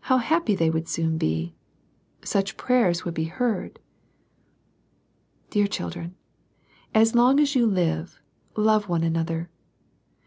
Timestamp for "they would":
0.54-0.88